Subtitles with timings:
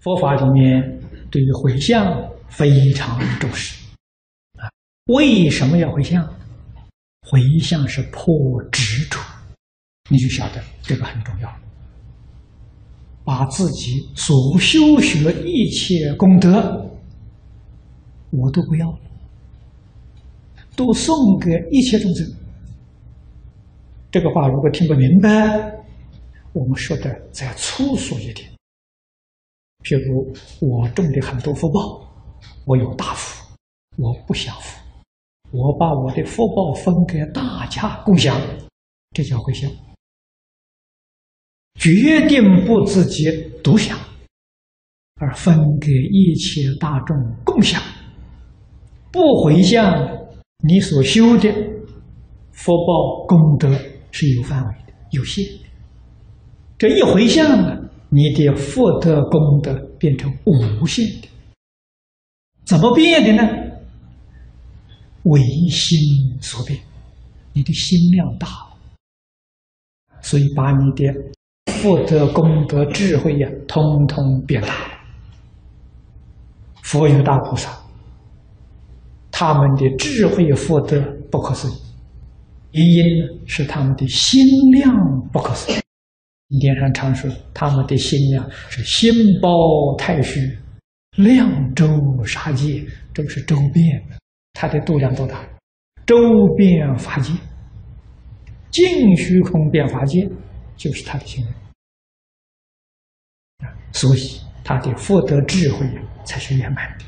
[0.00, 1.00] 佛法里面
[1.30, 3.78] 对于回向非常重视
[4.56, 4.68] 啊！
[5.06, 6.26] 为什么要回向？
[7.22, 8.26] 回向是破
[8.72, 9.20] 执着，
[10.10, 11.54] 你就晓得这个很重要。
[13.22, 16.90] 把自己所修学一切功德，
[18.30, 18.98] 我都不要了，
[20.74, 22.26] 都送给一切众生。
[24.10, 25.30] 这个话如果听不明白，
[26.54, 28.50] 我们说的再粗俗一点，
[29.82, 32.00] 譬如我种的很多福报，
[32.66, 33.44] 我有大福，
[33.96, 34.78] 我不享福，
[35.50, 38.38] 我把我的福报分给大家共享，
[39.12, 39.70] 这叫回向。
[41.76, 43.30] 决定不自己
[43.64, 43.98] 独享，
[45.14, 47.80] 而分给一切大众共享。
[49.10, 50.06] 不回向，
[50.62, 51.50] 你所修的
[52.52, 53.74] 福报功德
[54.10, 55.66] 是有范围的、有限的。
[56.76, 57.79] 这一回向啊，
[58.10, 61.28] 你的福德功德变成无限的。
[62.64, 63.48] 怎么变的呢？
[65.24, 65.98] 唯心
[66.40, 66.78] 所变，
[67.52, 68.76] 你的心量大了，
[70.22, 71.14] 所以把你的
[71.72, 74.94] 福德功德智慧呀，通通变大了。
[76.82, 77.70] 佛有大菩萨，
[79.30, 81.74] 他们的智慧福德不可思议，
[82.72, 84.92] 原因是他们的心量
[85.32, 85.79] 不可思议。
[86.50, 89.48] 经典上常说，他们的心量是心包
[89.96, 90.40] 太虚，
[91.12, 91.86] 量周
[92.24, 92.84] 沙界，
[93.14, 94.02] 这是周遍，
[94.54, 95.48] 他的度量多大？
[96.04, 96.16] 周
[96.56, 97.32] 遍法界，
[98.72, 100.28] 尽虚空遍法界，
[100.76, 101.54] 就是他的心量。
[103.92, 105.86] 所以他的福德智慧
[106.24, 107.04] 才是圆满的。